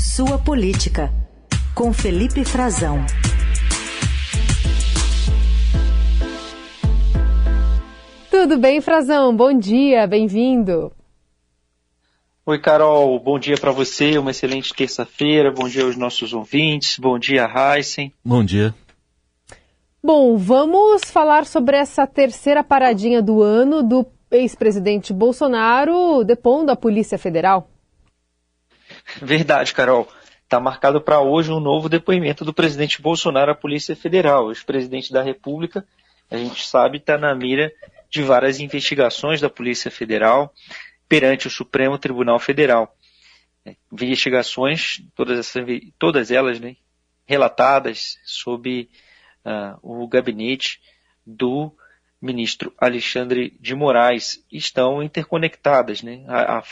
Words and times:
Sua 0.00 0.38
Política, 0.38 1.12
com 1.74 1.92
Felipe 1.92 2.42
Frazão. 2.42 3.04
Tudo 8.30 8.56
bem, 8.56 8.80
Frazão? 8.80 9.36
Bom 9.36 9.52
dia, 9.52 10.06
bem-vindo. 10.06 10.90
Oi, 12.46 12.58
Carol, 12.58 13.20
bom 13.20 13.38
dia 13.38 13.56
para 13.58 13.72
você, 13.72 14.16
uma 14.16 14.30
excelente 14.30 14.72
terça-feira, 14.72 15.52
bom 15.52 15.68
dia 15.68 15.84
aos 15.84 15.96
nossos 15.96 16.32
ouvintes, 16.32 16.98
bom 16.98 17.18
dia, 17.18 17.46
Heisen. 17.46 18.10
Bom 18.24 18.42
dia. 18.42 18.74
Bom, 20.02 20.34
vamos 20.38 21.10
falar 21.10 21.44
sobre 21.44 21.76
essa 21.76 22.06
terceira 22.06 22.64
paradinha 22.64 23.20
do 23.20 23.42
ano 23.42 23.82
do 23.82 24.06
ex-presidente 24.30 25.12
Bolsonaro 25.12 26.24
depondo 26.24 26.72
a 26.72 26.76
Polícia 26.76 27.18
Federal. 27.18 27.69
Verdade, 29.22 29.74
Carol. 29.74 30.08
Está 30.44 30.58
marcado 30.58 31.00
para 31.00 31.20
hoje 31.20 31.52
um 31.52 31.60
novo 31.60 31.88
depoimento 31.88 32.44
do 32.44 32.52
presidente 32.52 33.00
Bolsonaro 33.00 33.52
à 33.52 33.54
Polícia 33.54 33.94
Federal. 33.94 34.46
O 34.46 34.50
ex-presidente 34.50 35.12
da 35.12 35.22
República, 35.22 35.86
a 36.30 36.36
gente 36.36 36.66
sabe, 36.66 36.98
está 36.98 37.16
na 37.16 37.34
mira 37.34 37.72
de 38.10 38.22
várias 38.22 38.58
investigações 38.58 39.40
da 39.40 39.48
Polícia 39.48 39.90
Federal 39.90 40.52
perante 41.08 41.46
o 41.46 41.50
Supremo 41.50 41.98
Tribunal 41.98 42.38
Federal. 42.40 42.96
É, 43.64 43.76
investigações, 43.92 45.02
todas, 45.14 45.38
essas, 45.38 45.64
todas 45.98 46.30
elas 46.30 46.58
né, 46.58 46.76
relatadas 47.26 48.18
sob 48.24 48.88
uh, 49.44 49.78
o 49.82 50.08
gabinete 50.08 50.80
do 51.24 51.72
ministro 52.20 52.72
Alexandre 52.78 53.56
de 53.60 53.74
Moraes 53.74 54.44
estão 54.52 55.02
interconectadas. 55.02 56.02
Né? 56.02 56.22
A, 56.28 56.58
a, 56.58 56.64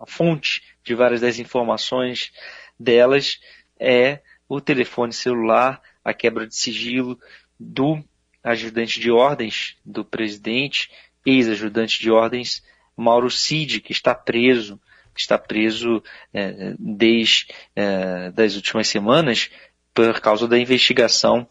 a, 0.00 0.06
fonte 0.06 0.62
de 0.84 0.94
várias 0.94 1.20
das 1.20 1.38
informações 1.38 2.32
delas 2.78 3.40
é 3.78 4.20
o 4.48 4.60
telefone 4.60 5.12
celular, 5.12 5.82
a 6.04 6.14
quebra 6.14 6.46
de 6.46 6.54
sigilo 6.54 7.18
do 7.58 8.02
ajudante 8.44 9.00
de 9.00 9.10
ordens 9.10 9.76
do 9.84 10.04
presidente, 10.04 10.90
ex-ajudante 11.24 12.00
de 12.00 12.10
ordens 12.10 12.62
Mauro 12.96 13.30
Cid, 13.30 13.80
que 13.80 13.92
está 13.92 14.14
preso, 14.14 14.80
que 15.14 15.20
está 15.20 15.38
preso 15.38 16.02
é, 16.32 16.74
desde 16.78 17.48
é, 17.74 18.30
das 18.30 18.54
últimas 18.54 18.88
semanas 18.88 19.50
por 19.94 20.20
causa 20.20 20.48
da 20.48 20.58
investigação 20.58 21.46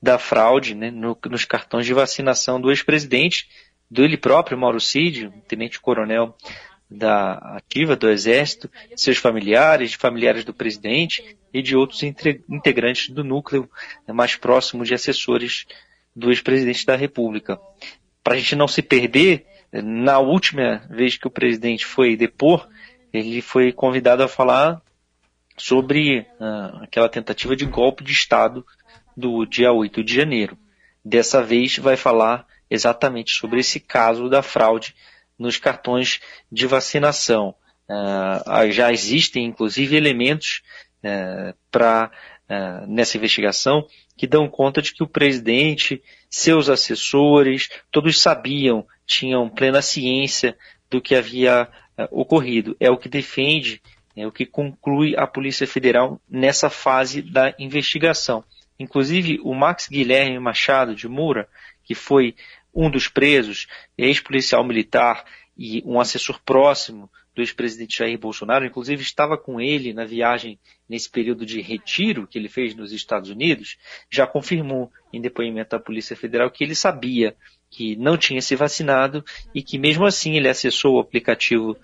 da 0.00 0.18
fraude 0.18 0.74
né, 0.74 0.90
no, 0.90 1.16
nos 1.28 1.44
cartões 1.44 1.86
de 1.86 1.94
vacinação 1.94 2.60
do 2.60 2.70
ex-presidente, 2.70 3.48
do 3.90 4.04
ele 4.04 4.16
próprio, 4.16 4.58
Mauro 4.58 4.80
Cid, 4.80 5.30
tenente-coronel 5.48 6.36
da 6.88 7.32
ativa 7.56 7.96
do 7.96 8.08
Exército, 8.08 8.70
de 8.94 9.00
seus 9.00 9.18
familiares, 9.18 9.90
de 9.90 9.96
familiares 9.96 10.44
do 10.44 10.54
presidente 10.54 11.36
e 11.52 11.60
de 11.60 11.76
outros 11.76 12.02
integrantes 12.02 13.10
do 13.10 13.24
núcleo 13.24 13.68
mais 14.08 14.36
próximo 14.36 14.84
de 14.84 14.94
assessores 14.94 15.66
do 16.14 16.30
ex-presidente 16.30 16.86
da 16.86 16.94
República. 16.94 17.58
Para 18.22 18.34
a 18.34 18.38
gente 18.38 18.54
não 18.54 18.68
se 18.68 18.82
perder, 18.82 19.46
na 19.72 20.18
última 20.18 20.78
vez 20.88 21.16
que 21.16 21.26
o 21.26 21.30
presidente 21.30 21.84
foi 21.84 22.16
depor, 22.16 22.68
ele 23.12 23.40
foi 23.40 23.72
convidado 23.72 24.22
a 24.22 24.28
falar 24.28 24.80
sobre 25.56 26.20
uh, 26.20 26.82
aquela 26.82 27.08
tentativa 27.08 27.56
de 27.56 27.64
golpe 27.64 28.04
de 28.04 28.12
Estado 28.12 28.64
do 29.16 29.44
dia 29.46 29.72
8 29.72 30.04
de 30.04 30.14
janeiro. 30.14 30.58
Dessa 31.04 31.42
vez 31.42 31.78
vai 31.78 31.96
falar 31.96 32.46
exatamente 32.68 33.32
sobre 33.32 33.60
esse 33.60 33.80
caso 33.80 34.28
da 34.28 34.42
fraude 34.42 34.94
nos 35.38 35.56
cartões 35.58 36.20
de 36.50 36.66
vacinação. 36.66 37.54
Uh, 37.88 38.70
já 38.70 38.92
existem, 38.92 39.44
inclusive, 39.44 39.96
elementos 39.96 40.62
uh, 41.04 41.56
para 41.70 42.10
uh, 42.50 42.86
nessa 42.86 43.16
investigação 43.16 43.86
que 44.16 44.26
dão 44.26 44.48
conta 44.48 44.82
de 44.82 44.92
que 44.92 45.02
o 45.02 45.08
presidente, 45.08 46.02
seus 46.28 46.68
assessores, 46.68 47.68
todos 47.90 48.20
sabiam, 48.20 48.86
tinham 49.06 49.48
plena 49.48 49.82
ciência 49.82 50.56
do 50.90 51.00
que 51.00 51.14
havia 51.14 51.68
ocorrido. 52.10 52.76
É 52.80 52.90
o 52.90 52.96
que 52.96 53.08
defende, 53.08 53.82
é 54.16 54.26
o 54.26 54.32
que 54.32 54.46
conclui 54.46 55.14
a 55.16 55.26
Polícia 55.26 55.66
Federal 55.66 56.20
nessa 56.28 56.70
fase 56.70 57.20
da 57.20 57.54
investigação. 57.58 58.42
Inclusive, 58.78 59.40
o 59.42 59.54
Max 59.54 59.88
Guilherme 59.88 60.38
Machado 60.38 60.94
de 60.94 61.08
Moura, 61.08 61.48
que 61.84 61.94
foi 61.94 62.34
um 62.74 62.90
dos 62.90 63.08
presos, 63.08 63.66
ex-policial 63.96 64.62
militar 64.62 65.24
e 65.56 65.82
um 65.86 65.98
assessor 65.98 66.40
próximo 66.44 67.10
do 67.34 67.42
ex-presidente 67.42 67.98
Jair 67.98 68.18
Bolsonaro, 68.18 68.64
inclusive 68.64 69.02
estava 69.02 69.36
com 69.36 69.60
ele 69.60 69.92
na 69.92 70.06
viagem 70.06 70.58
nesse 70.88 71.08
período 71.08 71.44
de 71.44 71.60
retiro 71.60 72.26
que 72.26 72.38
ele 72.38 72.48
fez 72.48 72.74
nos 72.74 72.92
Estados 72.92 73.28
Unidos, 73.28 73.76
já 74.10 74.26
confirmou 74.26 74.90
em 75.12 75.20
depoimento 75.20 75.76
à 75.76 75.78
Polícia 75.78 76.16
Federal 76.16 76.50
que 76.50 76.64
ele 76.64 76.74
sabia 76.74 77.36
que 77.70 77.94
não 77.96 78.16
tinha 78.16 78.40
se 78.40 78.56
vacinado 78.56 79.22
e 79.54 79.62
que 79.62 79.78
mesmo 79.78 80.06
assim 80.06 80.36
ele 80.36 80.48
acessou 80.48 80.96
o 80.96 81.00
aplicativo 81.00 81.76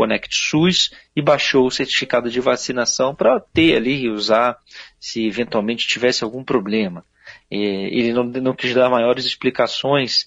Connect 0.00 0.34
SUS 0.34 0.90
e 1.14 1.20
baixou 1.20 1.66
o 1.66 1.70
certificado 1.70 2.30
de 2.30 2.40
vacinação 2.40 3.14
para 3.14 3.38
ter 3.38 3.76
ali 3.76 4.04
e 4.04 4.08
usar 4.08 4.56
se 4.98 5.26
eventualmente 5.26 5.86
tivesse 5.86 6.24
algum 6.24 6.42
problema. 6.42 7.04
Ele 7.50 8.10
não, 8.14 8.24
não, 8.24 8.54
quis 8.54 8.74
dar 8.74 8.88
maiores 8.88 9.26
explicações, 9.26 10.24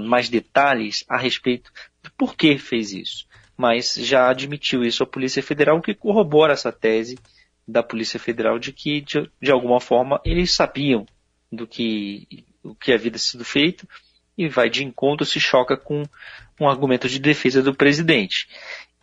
mais 0.00 0.28
detalhes 0.28 1.04
a 1.08 1.16
respeito 1.16 1.70
do 2.02 2.10
porquê 2.18 2.58
fez 2.58 2.92
isso, 2.92 3.24
mas 3.56 3.94
já 3.94 4.28
admitiu 4.28 4.82
isso 4.82 5.04
à 5.04 5.06
Polícia 5.06 5.40
Federal, 5.40 5.78
o 5.78 5.82
que 5.82 5.94
corrobora 5.94 6.54
essa 6.54 6.72
tese 6.72 7.16
da 7.66 7.80
Polícia 7.80 8.18
Federal 8.18 8.58
de 8.58 8.72
que, 8.72 9.02
de, 9.02 9.30
de 9.40 9.52
alguma 9.52 9.78
forma, 9.78 10.20
eles 10.24 10.52
sabiam 10.52 11.06
do 11.50 11.64
que, 11.64 12.44
o 12.60 12.74
que 12.74 12.92
havia 12.92 13.16
sido 13.18 13.44
feito 13.44 13.86
e 14.36 14.48
vai 14.48 14.68
de 14.68 14.82
encontro, 14.82 15.24
se 15.24 15.38
choca 15.38 15.76
com 15.76 16.02
um 16.62 16.68
argumento 16.68 17.08
de 17.08 17.18
defesa 17.18 17.62
do 17.62 17.74
presidente. 17.74 18.48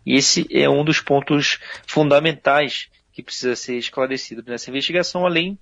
E 0.06 0.16
esse 0.16 0.48
é 0.52 0.70
um 0.70 0.84
dos 0.84 1.00
pontos 1.00 1.60
fundamentais 1.88 2.90
que 3.12 3.24
precisa 3.24 3.56
ser 3.56 3.78
esclarecido 3.78 4.44
nessa 4.46 4.70
investigação, 4.70 5.26
além 5.26 5.58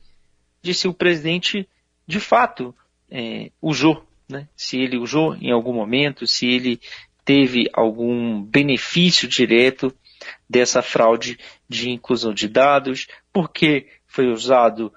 de 0.62 0.74
se 0.74 0.88
o 0.88 0.94
presidente 0.94 1.68
de 2.06 2.20
fato 2.20 2.74
é, 3.10 3.52
usou, 3.62 4.06
né? 4.30 4.48
se 4.56 4.78
ele 4.78 4.98
usou 4.98 5.36
em 5.36 5.52
algum 5.52 5.74
momento, 5.74 6.28
se 6.28 6.48
ele 6.48 6.80
teve 7.26 7.70
algum 7.74 8.42
benefício 8.42 9.28
direto 9.28 9.94
dessa 10.50 10.82
fraude 10.82 11.38
de 11.68 11.90
inclusão 11.90 12.34
de 12.34 12.48
dados, 12.48 13.08
porque 13.34 13.88
foi 14.08 14.28
usado 14.28 14.94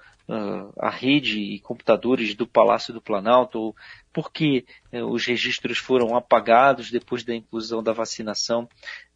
a 0.77 0.89
rede 0.89 1.39
e 1.39 1.59
computadores 1.59 2.35
do 2.35 2.47
Palácio 2.47 2.93
do 2.93 3.01
Planalto, 3.01 3.75
porque 4.13 4.65
uh, 4.93 5.05
os 5.05 5.25
registros 5.25 5.77
foram 5.77 6.15
apagados 6.15 6.91
depois 6.91 7.23
da 7.23 7.35
inclusão 7.35 7.83
da 7.83 7.91
vacinação 7.91 8.63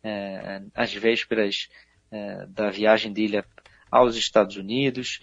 uh, 0.04 0.72
às 0.74 0.94
vésperas 0.94 1.70
uh, 2.12 2.48
da 2.48 2.70
viagem 2.70 3.14
dele 3.14 3.44
aos 3.90 4.16
Estados 4.16 4.58
Unidos. 4.58 5.22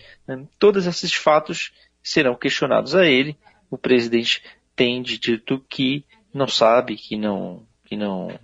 Todos 0.58 0.86
esses 0.86 1.12
fatos 1.12 1.72
serão 2.02 2.34
questionados 2.34 2.94
a 2.94 3.06
ele. 3.06 3.36
O 3.70 3.76
presidente 3.76 4.42
tem 4.75 5.02
dito 5.02 5.62
que 5.69 6.04
não 6.32 6.48
sabe, 6.48 6.97
que 6.97 7.16
não, 7.16 7.66
que 7.84 7.97
não 7.97 8.38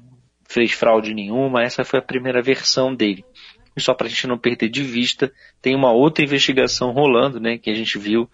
fez 0.47 0.73
fraude 0.73 1.15
nenhuma. 1.15 1.63
Essa 1.63 1.85
foi 1.85 1.99
a 1.99 2.03
primeira 2.03 2.43
versão 2.43 2.95
dele. 2.95 3.25
E 3.79 3.81
só 3.81 3.95
para 3.95 4.09
a 4.09 4.11
gente 4.11 4.27
não 4.27 4.37
perder 4.37 4.69
de 4.69 4.83
vista, 4.83 5.33
tem 5.63 5.75
uma 5.75 5.93
outra 5.93 6.25
investigação 6.25 6.91
rolando, 6.91 7.39
né, 7.39 7.57
que 7.57 7.71
a 7.71 7.75
gente 7.75 7.97
viu, 7.97 8.29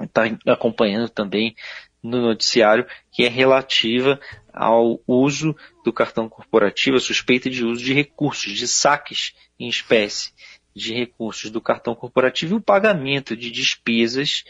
está 0.00 0.22
acompanhando 0.46 1.10
também 1.10 1.54
no 2.02 2.22
noticiário, 2.22 2.86
que 3.12 3.22
é 3.22 3.28
relativa 3.28 4.18
ao 4.52 4.98
uso 5.06 5.54
do 5.84 5.92
cartão 5.92 6.26
corporativo, 6.26 6.96
a 6.96 7.00
suspeita 7.00 7.50
de 7.50 7.64
uso 7.64 7.84
de 7.84 7.92
recursos, 7.92 8.52
de 8.52 8.66
saques 8.66 9.34
em 9.60 9.68
espécie 9.68 10.32
de 10.74 10.94
recursos 10.94 11.50
do 11.50 11.60
cartão 11.60 11.94
corporativo 11.94 12.54
e 12.54 12.56
o 12.56 12.62
pagamento 12.62 13.36
de 13.36 13.50
despesas 13.50 14.42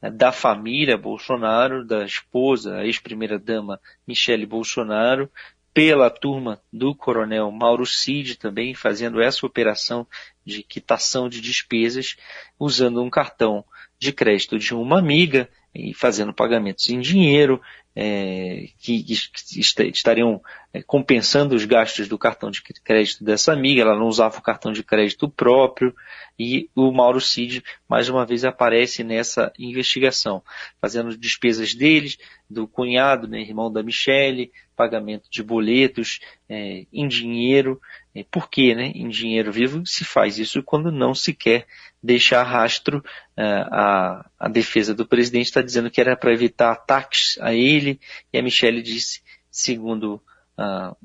né, 0.00 0.10
da 0.10 0.32
família 0.32 0.96
Bolsonaro, 0.96 1.84
da 1.84 2.04
esposa, 2.04 2.78
a 2.78 2.86
ex-primeira-dama 2.86 3.78
Michele 4.06 4.46
Bolsonaro, 4.46 5.30
pela 5.76 6.08
turma 6.08 6.58
do 6.72 6.94
coronel 6.94 7.50
Mauro 7.50 7.84
Cid 7.84 8.36
também 8.36 8.72
fazendo 8.72 9.20
essa 9.20 9.44
operação 9.44 10.06
de 10.42 10.62
quitação 10.62 11.28
de 11.28 11.38
despesas 11.38 12.16
usando 12.58 13.02
um 13.02 13.10
cartão 13.10 13.62
de 13.98 14.10
crédito 14.10 14.58
de 14.58 14.74
uma 14.74 14.98
amiga 14.98 15.50
e 15.74 15.92
fazendo 15.92 16.32
pagamentos 16.32 16.88
em 16.88 16.98
dinheiro 16.98 17.60
é, 17.94 18.68
que, 18.78 19.02
que, 19.02 19.60
estariam 19.90 20.40
é, 20.72 20.82
compensando 20.82 21.54
os 21.54 21.64
gastos 21.64 22.08
do 22.08 22.18
cartão 22.18 22.50
de 22.50 22.62
crédito 22.62 23.24
dessa 23.24 23.52
amiga, 23.52 23.82
ela 23.82 23.98
não 23.98 24.06
usava 24.06 24.38
o 24.38 24.42
cartão 24.42 24.70
de 24.70 24.82
crédito 24.82 25.28
próprio. 25.28 25.94
E 26.38 26.68
o 26.74 26.92
Mauro 26.92 27.20
Cid 27.20 27.62
mais 27.88 28.10
uma 28.10 28.26
vez 28.26 28.44
aparece 28.44 29.02
nessa 29.02 29.50
investigação, 29.58 30.42
fazendo 30.78 31.16
despesas 31.16 31.74
deles, 31.74 32.18
do 32.48 32.68
cunhado, 32.68 33.26
né, 33.26 33.40
irmão 33.40 33.72
da 33.72 33.82
Michele, 33.82 34.52
pagamento 34.76 35.28
de 35.30 35.42
boletos 35.42 36.20
é, 36.48 36.84
em 36.92 37.08
dinheiro. 37.08 37.80
É, 38.14 38.24
por 38.30 38.48
quê, 38.48 38.74
né? 38.74 38.92
Em 38.94 39.08
dinheiro 39.08 39.50
vivo 39.50 39.84
se 39.86 40.04
faz 40.04 40.38
isso 40.38 40.62
quando 40.62 40.92
não 40.92 41.14
se 41.14 41.32
quer 41.32 41.66
deixar 42.02 42.42
rastro. 42.42 43.02
É, 43.36 43.42
a, 43.42 44.30
a 44.38 44.48
defesa 44.48 44.94
do 44.94 45.06
presidente 45.06 45.46
está 45.46 45.62
dizendo 45.62 45.90
que 45.90 46.00
era 46.00 46.16
para 46.16 46.32
evitar 46.32 46.70
ataques 46.70 47.38
a 47.40 47.54
ele, 47.54 47.98
e 48.32 48.38
a 48.38 48.42
Michelle 48.42 48.82
disse, 48.82 49.22
segundo 49.50 50.22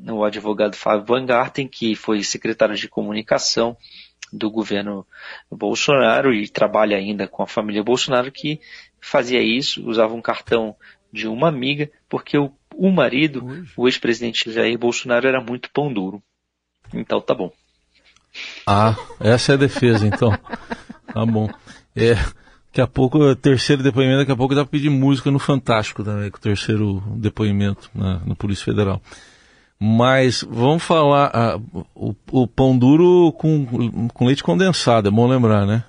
o 0.08 0.24
advogado 0.24 0.78
Fábio 0.78 1.06
Van 1.06 1.26
Garten, 1.26 1.68
que 1.68 1.94
foi 1.94 2.24
secretário 2.24 2.76
de 2.76 2.88
comunicação 2.88 3.76
do 4.32 4.50
governo 4.50 5.06
Bolsonaro 5.52 6.34
e 6.34 6.48
trabalha 6.48 6.96
ainda 6.96 7.28
com 7.28 7.44
a 7.44 7.48
família 7.48 7.84
Bolsonaro, 7.84 8.32
que 8.32 8.62
fazia 9.00 9.42
isso, 9.42 9.86
usava 9.88 10.14
um 10.14 10.22
cartão 10.22 10.76
de 11.12 11.28
uma 11.28 11.50
amiga, 11.50 11.92
porque 12.08 12.38
o, 12.38 12.52
o 12.76 12.92
marido, 12.92 13.66
o 13.76 13.88
ex-presidente 13.88 14.52
Jair 14.52 14.78
Bolsonaro, 14.78 15.28
era 15.28 15.42
muito 15.42 15.70
pão 15.72 15.92
duro. 15.92 16.22
Então 16.94 17.22
tá 17.22 17.34
bom. 17.34 17.52
Ah, 18.66 18.96
essa 19.20 19.54
é 19.54 19.56
a 19.56 19.58
defesa, 19.58 20.08
então. 20.08 20.32
tá 21.14 21.26
bom. 21.26 21.50
É, 21.96 22.16
daqui 22.72 22.82
a 22.82 22.88
pouco, 22.88 23.36
terceiro 23.36 23.84
depoimento, 23.84 24.20
daqui 24.20 24.32
a 24.32 24.36
pouco 24.36 24.56
dá 24.56 24.64
para 24.64 24.72
pedir 24.72 24.90
música 24.90 25.30
no 25.30 25.40
Fantástico 25.40 26.04
também, 26.04 26.30
com 26.30 26.38
o 26.38 26.42
terceiro 26.42 27.04
depoimento 27.18 27.90
na, 27.94 28.20
no 28.20 28.36
Polícia 28.36 28.66
Federal. 28.66 29.02
Mas 29.80 30.46
vamos 30.48 30.84
falar 30.84 31.32
uh, 31.34 31.86
o, 31.96 32.16
o, 32.32 32.48
pão 32.48 32.78
duro 32.78 33.32
com, 33.34 34.08
com 34.10 34.26
leite 34.26 34.44
condensado, 34.44 35.08
é 35.08 35.12
bom 35.12 35.28
lembrar, 35.28 35.66
né? 35.66 35.84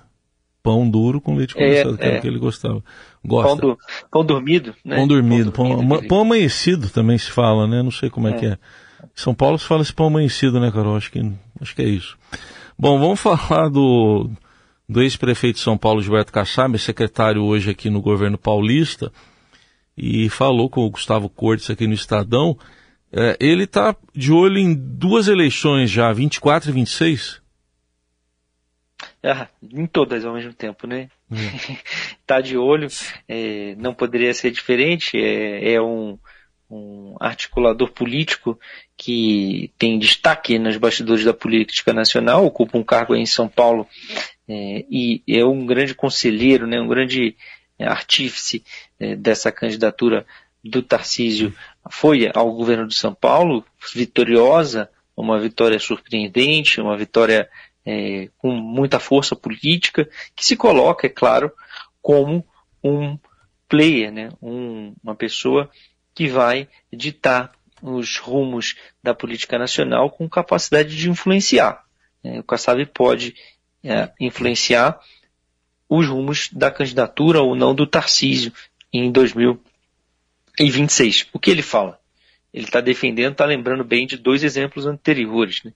Pão 0.62 0.88
duro 0.88 1.20
com 1.20 1.34
leite 1.36 1.54
é, 1.56 1.82
condensado, 1.82 1.94
é, 1.94 1.98
que 1.98 2.14
é 2.14 2.18
o 2.18 2.20
que 2.22 2.26
ele 2.26 2.38
gostava. 2.38 2.82
Gosta. 3.24 3.48
Pão, 3.48 3.56
do, 3.56 3.78
pão 4.10 4.24
dormido, 4.24 4.74
né? 4.84 4.96
Pão 4.96 5.06
dormido. 5.06 5.52
Pão, 5.52 5.68
dormido, 5.68 5.88
pão, 5.88 6.08
pão, 6.08 6.20
amanhecido 6.20 6.88
também 6.90 7.16
se 7.16 7.30
fala, 7.30 7.66
né? 7.66 7.82
Não 7.82 7.90
sei 7.90 8.10
como 8.10 8.28
é, 8.28 8.32
é 8.32 8.38
que 8.38 8.46
é. 8.46 8.58
São 9.14 9.34
Paulo 9.34 9.58
se 9.58 9.66
fala 9.66 9.82
esse 9.82 9.92
pão 9.92 10.06
amanhecido, 10.06 10.58
né, 10.58 10.70
Carol? 10.70 10.96
Acho 10.96 11.10
que, 11.10 11.32
acho 11.60 11.74
que 11.74 11.82
é 11.82 11.88
isso. 11.88 12.16
Bom, 12.78 12.98
vamos 12.98 13.20
falar 13.20 13.68
do, 13.68 14.30
do 14.88 15.02
ex-prefeito 15.02 15.56
de 15.56 15.62
São 15.62 15.76
Paulo, 15.76 16.02
Gilberto 16.02 16.32
Kassab, 16.32 16.78
secretário 16.78 17.42
hoje 17.42 17.70
aqui 17.70 17.90
no 17.90 18.00
governo 18.00 18.38
paulista, 18.38 19.12
e 19.96 20.28
falou 20.28 20.68
com 20.68 20.80
o 20.84 20.90
Gustavo 20.90 21.28
Cortes 21.28 21.70
aqui 21.70 21.86
no 21.86 21.94
Estadão 21.94 22.56
é, 23.12 23.36
ele 23.38 23.64
está 23.64 23.94
de 24.14 24.32
olho 24.32 24.56
em 24.56 24.72
duas 24.74 25.28
eleições 25.28 25.90
já, 25.90 26.10
24 26.12 26.70
e 26.70 26.72
26? 26.72 27.42
Ah, 29.22 29.48
em 29.62 29.86
todas 29.86 30.24
ao 30.24 30.32
mesmo 30.32 30.54
tempo, 30.54 30.86
né? 30.86 31.10
Está 32.20 32.40
de 32.42 32.56
olho, 32.56 32.88
é, 33.28 33.74
não 33.76 33.94
poderia 33.94 34.32
ser 34.34 34.50
diferente, 34.50 35.16
é, 35.16 35.74
é 35.74 35.80
um, 35.80 36.18
um, 36.70 37.16
articulador 37.20 37.90
político 37.90 38.58
que 38.96 39.72
tem 39.78 39.98
destaque 39.98 40.58
nos 40.58 40.76
bastidores 40.76 41.24
da 41.24 41.34
política 41.34 41.92
nacional, 41.92 42.44
ocupa 42.44 42.78
um 42.78 42.84
cargo 42.84 43.14
em 43.14 43.26
São 43.26 43.48
Paulo 43.48 43.86
é, 44.48 44.84
e 44.90 45.22
é 45.28 45.44
um 45.44 45.64
grande 45.66 45.94
conselheiro, 45.94 46.66
né, 46.66 46.80
um 46.80 46.88
grande 46.88 47.36
artífice 47.78 48.62
é, 48.98 49.16
dessa 49.16 49.50
candidatura 49.50 50.26
do 50.62 50.82
Tarcísio. 50.82 51.54
Foi 51.90 52.30
ao 52.32 52.52
governo 52.52 52.86
de 52.86 52.94
São 52.94 53.14
Paulo, 53.14 53.64
vitoriosa, 53.94 54.88
uma 55.16 55.38
vitória 55.38 55.78
surpreendente, 55.78 56.80
uma 56.80 56.96
vitória 56.96 57.48
é, 57.84 58.28
com 58.38 58.50
muita 58.52 58.98
força 58.98 59.34
política, 59.34 60.08
que 60.34 60.44
se 60.44 60.56
coloca, 60.56 61.06
é 61.06 61.10
claro, 61.10 61.52
como 62.00 62.46
um 62.82 63.18
player, 63.68 64.12
né? 64.12 64.30
Um, 64.40 64.94
uma 65.02 65.14
pessoa 65.14 65.70
que 66.14 66.28
vai 66.28 66.68
ditar 66.92 67.52
os 67.82 68.18
rumos 68.18 68.76
da 69.02 69.14
política 69.14 69.58
nacional 69.58 70.10
com 70.10 70.28
capacidade 70.28 70.96
de 70.96 71.10
influenciar. 71.10 71.84
É, 72.22 72.38
o 72.38 72.44
Kassab 72.44 72.84
pode 72.86 73.34
é, 73.82 74.10
influenciar 74.20 75.00
os 75.88 76.06
rumos 76.06 76.48
da 76.52 76.70
candidatura 76.70 77.42
ou 77.42 77.54
não 77.54 77.74
do 77.74 77.86
Tarcísio 77.86 78.52
em 78.92 79.10
2020 79.10 79.72
e 80.58 80.70
26. 80.70 81.28
O 81.32 81.38
que 81.38 81.50
ele 81.50 81.62
fala? 81.62 81.98
Ele 82.52 82.66
está 82.66 82.80
defendendo, 82.80 83.32
está 83.32 83.44
lembrando 83.44 83.84
bem 83.84 84.06
de 84.06 84.16
dois 84.16 84.44
exemplos 84.44 84.86
anteriores, 84.86 85.62
né? 85.64 85.72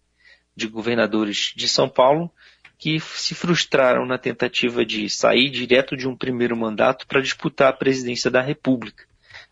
De 0.56 0.66
governadores 0.66 1.52
de 1.54 1.68
São 1.68 1.88
Paulo 1.88 2.30
que 2.78 2.98
se 3.00 3.34
frustraram 3.34 4.04
na 4.04 4.18
tentativa 4.18 4.84
de 4.84 5.08
sair 5.08 5.50
direto 5.50 5.96
de 5.96 6.08
um 6.08 6.16
primeiro 6.16 6.56
mandato 6.56 7.06
para 7.06 7.22
disputar 7.22 7.68
a 7.68 7.76
presidência 7.76 8.30
da 8.30 8.40
República. 8.40 9.04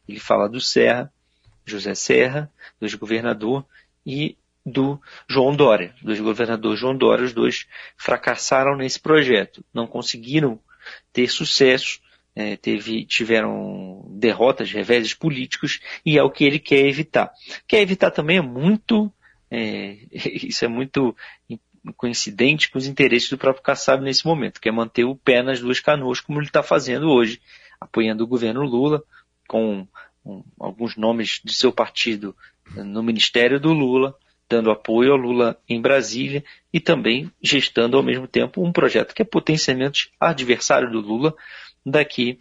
Ele 0.09 0.21
fala 0.21 0.49
do 0.49 0.61
Serra, 0.61 1.13
José 1.65 1.95
Serra, 1.95 2.51
do 2.79 2.87
ex-governador, 2.87 3.65
e 4.05 4.37
do 4.67 5.01
João 5.27 5.57
Dória, 5.57 5.95
do 6.03 6.13
ex-governador 6.13 6.77
João 6.77 6.97
Dória. 6.97 7.25
Os 7.25 7.33
dois 7.33 7.67
fracassaram 7.97 8.77
nesse 8.77 9.01
projeto, 9.01 9.65
não 9.73 9.87
conseguiram 9.87 10.61
ter 11.13 11.29
sucesso 11.29 12.01
é, 12.37 12.57
teve, 12.57 13.05
tiveram 13.05 14.05
derrotas, 14.09 14.73
reveses 14.73 15.15
políticos, 15.15 15.81
e 16.05 16.19
é 16.19 16.23
o 16.23 16.31
que 16.31 16.45
ele 16.45 16.59
quer 16.59 16.87
evitar. 16.87 17.33
Quer 17.67 17.81
evitar 17.81 18.11
também 18.11 18.39
é 18.39 18.43
muito, 18.43 19.13
é, 19.55 19.99
isso 20.47 20.65
é 20.65 20.69
muito 20.69 21.17
coincidente 21.97 22.71
com 22.71 22.79
os 22.79 22.87
interesses 22.87 23.29
do 23.29 23.39
próprio 23.39 23.63
Kassab 23.63 24.03
nesse 24.03 24.27
momento, 24.27 24.61
que 24.61 24.69
é 24.69 24.73
manter 24.73 25.05
o 25.05 25.15
pé 25.15 25.43
nas 25.43 25.61
duas 25.61 25.81
canoas, 25.81 26.21
como 26.21 26.39
ele 26.39 26.47
está 26.47 26.63
fazendo 26.63 27.11
hoje, 27.11 27.41
apoiando 27.81 28.25
o 28.25 28.27
governo 28.27 28.63
Lula, 28.63 29.03
com 29.47 29.87
um, 30.25 30.43
alguns 30.59 30.97
nomes 30.97 31.41
de 31.45 31.53
seu 31.53 31.71
partido 31.71 32.35
no 32.75 33.03
ministério 33.03 33.61
do 33.61 33.73
Lula, 33.73 34.17
dando 34.49 34.71
apoio 34.71 35.13
ao 35.13 35.19
Lula 35.19 35.59
em 35.69 35.81
Brasília 35.81 36.43
e 36.73 36.81
também 36.81 37.31
gestando 37.43 37.97
ao 37.97 38.03
mesmo 38.03 38.27
tempo 38.27 38.65
um 38.65 38.73
projeto 38.73 39.15
que 39.15 39.23
é 39.23 39.25
potencialmente 39.25 40.11
adversário 40.19 40.91
do 40.91 41.01
Lula, 41.01 41.35
daqui 41.85 42.39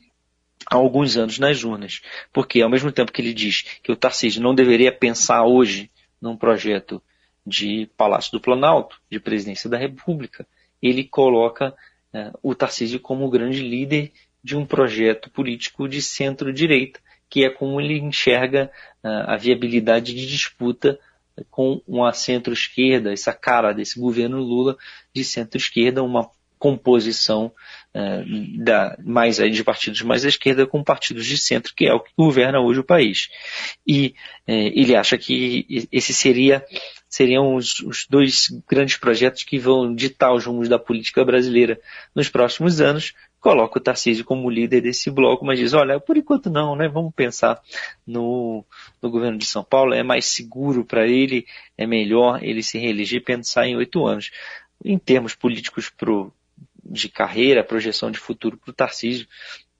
a 0.71 0.75
alguns 0.75 1.17
anos 1.17 1.39
nas 1.39 1.63
urnas. 1.63 2.01
Porque 2.31 2.61
ao 2.61 2.69
mesmo 2.69 2.91
tempo 2.91 3.11
que 3.11 3.21
ele 3.21 3.33
diz 3.33 3.63
que 3.83 3.91
o 3.91 3.95
Tarcísio 3.95 4.41
não 4.41 4.55
deveria 4.55 4.91
pensar 4.91 5.43
hoje 5.43 5.91
num 6.23 6.37
projeto 6.37 7.03
de 7.45 7.89
Palácio 7.97 8.31
do 8.31 8.39
Planalto, 8.39 9.01
de 9.11 9.19
presidência 9.19 9.69
da 9.69 9.77
República, 9.77 10.47
ele 10.81 11.03
coloca 11.03 11.75
uh, 12.13 12.39
o 12.41 12.55
Tarcísio 12.55 12.97
como 13.01 13.25
o 13.25 13.29
grande 13.29 13.61
líder 13.61 14.13
de 14.41 14.55
um 14.55 14.65
projeto 14.65 15.29
político 15.29 15.87
de 15.87 16.01
centro-direita, 16.01 17.01
que 17.29 17.43
é 17.43 17.49
como 17.49 17.81
ele 17.81 17.99
enxerga 17.99 18.71
uh, 19.03 19.31
a 19.31 19.35
viabilidade 19.35 20.13
de 20.13 20.25
disputa 20.25 20.97
com 21.51 21.81
uma 21.85 22.13
centro-esquerda, 22.13 23.11
essa 23.11 23.33
cara 23.33 23.73
desse 23.73 23.99
governo 23.99 24.37
Lula 24.37 24.77
de 25.13 25.25
centro-esquerda, 25.25 26.01
uma 26.01 26.29
composição 26.63 27.51
uh, 27.93 28.63
da, 28.63 28.97
mais 29.03 29.35
de 29.35 29.63
partidos 29.65 30.01
mais 30.01 30.23
à 30.23 30.29
esquerda 30.29 30.65
com 30.65 30.81
partidos 30.81 31.25
de 31.25 31.37
centro, 31.37 31.73
que 31.75 31.85
é 31.85 31.93
o 31.93 31.99
que 31.99 32.13
governa 32.17 32.61
hoje 32.61 32.79
o 32.79 32.85
país. 32.85 33.27
E 33.85 34.15
uh, 34.47 34.71
ele 34.73 34.95
acha 34.95 35.17
que 35.17 35.85
esse 35.91 36.13
seria 36.13 36.65
seriam 37.09 37.53
os, 37.53 37.79
os, 37.81 38.07
dois 38.09 38.47
grandes 38.67 38.95
projetos 38.95 39.43
que 39.43 39.59
vão 39.59 39.93
ditar 39.93 40.33
os 40.33 40.45
rumos 40.45 40.69
da 40.69 40.79
política 40.79 41.23
brasileira 41.25 41.79
nos 42.15 42.29
próximos 42.29 42.79
anos. 42.79 43.13
Coloca 43.41 43.77
o 43.77 43.81
Tarcísio 43.81 44.23
como 44.23 44.49
líder 44.49 44.81
desse 44.81 45.11
bloco, 45.11 45.45
mas 45.45 45.59
diz, 45.59 45.73
olha, 45.73 45.99
por 45.99 46.15
enquanto 46.15 46.49
não, 46.49 46.77
né? 46.77 46.87
Vamos 46.87 47.13
pensar 47.13 47.61
no, 48.07 48.63
no 49.01 49.11
governo 49.11 49.37
de 49.37 49.45
São 49.45 49.65
Paulo, 49.65 49.93
é 49.93 50.01
mais 50.01 50.25
seguro 50.25 50.85
para 50.85 51.05
ele, 51.05 51.45
é 51.77 51.85
melhor 51.85 52.41
ele 52.41 52.63
se 52.63 52.79
reeleger 52.79 53.19
e 53.19 53.23
pensar 53.23 53.67
em 53.67 53.75
oito 53.75 54.07
anos. 54.07 54.31
Em 54.83 54.97
termos 54.97 55.35
políticos 55.35 55.89
de 56.93 57.09
carreira, 57.09 57.63
projeção 57.63 58.11
de 58.11 58.19
futuro 58.19 58.57
para 58.57 58.69
o 58.69 58.73
Tarcísio, 58.73 59.27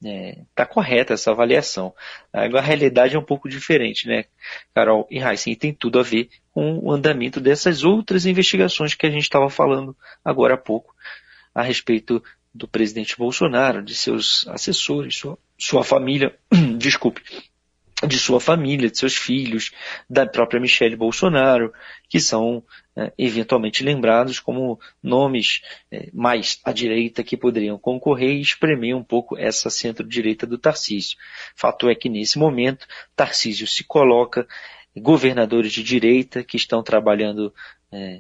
está 0.01 0.09
é, 0.09 0.37
tá 0.53 0.65
correta 0.65 1.13
essa 1.13 1.31
avaliação. 1.31 1.93
Agora 2.33 2.61
a 2.61 2.65
realidade 2.65 3.15
é 3.15 3.19
um 3.19 3.23
pouco 3.23 3.47
diferente, 3.47 4.07
né, 4.07 4.25
Carol 4.73 5.07
e 5.09 5.19
Heisen, 5.19 5.55
tem 5.55 5.73
tudo 5.73 5.99
a 5.99 6.03
ver 6.03 6.29
com 6.51 6.79
o 6.79 6.91
andamento 6.91 7.39
dessas 7.39 7.83
outras 7.83 8.25
investigações 8.25 8.95
que 8.95 9.05
a 9.05 9.11
gente 9.11 9.23
estava 9.23 9.49
falando 9.49 9.95
agora 10.25 10.55
há 10.55 10.57
pouco, 10.57 10.93
a 11.53 11.61
respeito 11.61 12.21
do 12.53 12.67
presidente 12.67 13.17
Bolsonaro, 13.17 13.83
de 13.83 13.95
seus 13.95 14.47
assessores, 14.47 15.15
sua, 15.15 15.37
sua 15.57 15.83
família, 15.83 16.35
desculpe, 16.77 17.21
de 18.07 18.19
sua 18.19 18.39
família, 18.39 18.89
de 18.89 18.97
seus 18.97 19.15
filhos, 19.15 19.71
da 20.09 20.25
própria 20.25 20.59
Michelle 20.59 20.95
Bolsonaro, 20.95 21.73
que 22.09 22.19
são 22.19 22.63
é, 22.95 23.11
eventualmente 23.17 23.83
lembrados 23.83 24.39
como 24.39 24.79
nomes 25.01 25.61
é, 25.91 26.09
mais 26.13 26.59
à 26.63 26.71
direita 26.71 27.23
que 27.23 27.37
poderiam 27.37 27.77
concorrer 27.77 28.31
e 28.31 28.41
espremer 28.41 28.95
um 28.95 29.03
pouco 29.03 29.37
essa 29.37 29.69
centro-direita 29.69 30.45
do 30.45 30.57
Tarcísio. 30.57 31.17
Fato 31.55 31.89
é 31.89 31.95
que 31.95 32.09
nesse 32.09 32.37
momento 32.37 32.85
Tarcísio 33.15 33.67
se 33.67 33.83
coloca 33.83 34.47
governadores 34.95 35.71
de 35.71 35.83
direita 35.83 36.43
que 36.43 36.57
estão 36.57 36.83
trabalhando 36.83 37.53
é, 37.91 38.19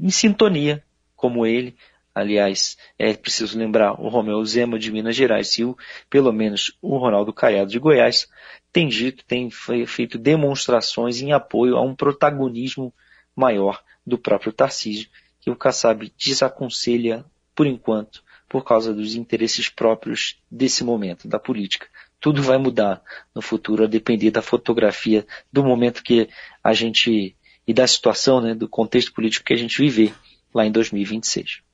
em 0.00 0.10
sintonia, 0.10 0.82
como 1.14 1.46
ele, 1.46 1.76
aliás, 2.16 2.78
é 2.98 3.12
preciso 3.12 3.58
lembrar 3.58 4.00
o 4.00 4.08
Romeu 4.08 4.42
Zema 4.42 4.78
de 4.78 4.90
Minas 4.90 5.14
Gerais 5.14 5.58
e 5.58 5.64
o, 5.64 5.76
pelo 6.08 6.32
menos 6.32 6.74
o 6.80 6.96
Ronaldo 6.96 7.30
Caiado 7.30 7.70
de 7.70 7.78
Goiás, 7.78 8.26
tem 8.72 8.88
dito, 8.88 9.22
tem 9.26 9.50
feito 9.86 10.16
demonstrações 10.16 11.20
em 11.20 11.32
apoio 11.32 11.76
a 11.76 11.82
um 11.82 11.94
protagonismo 11.94 12.90
maior 13.36 13.82
do 14.06 14.16
próprio 14.16 14.50
Tarcísio, 14.50 15.10
que 15.42 15.50
o 15.50 15.56
Kassab 15.56 16.10
desaconselha, 16.16 17.22
por 17.54 17.66
enquanto, 17.66 18.24
por 18.48 18.64
causa 18.64 18.94
dos 18.94 19.14
interesses 19.14 19.68
próprios 19.68 20.40
desse 20.50 20.82
momento 20.82 21.28
da 21.28 21.38
política. 21.38 21.86
Tudo 22.18 22.42
vai 22.42 22.56
mudar 22.56 23.02
no 23.34 23.42
futuro 23.42 23.84
a 23.84 23.86
depender 23.86 24.30
da 24.30 24.40
fotografia 24.40 25.26
do 25.52 25.62
momento 25.62 26.02
que 26.02 26.30
a 26.64 26.72
gente 26.72 27.36
e 27.66 27.74
da 27.74 27.86
situação, 27.86 28.40
né, 28.40 28.54
do 28.54 28.66
contexto 28.66 29.12
político 29.12 29.44
que 29.44 29.52
a 29.52 29.56
gente 29.56 29.76
viver 29.76 30.14
lá 30.54 30.64
em 30.64 30.72
2026. 30.72 31.65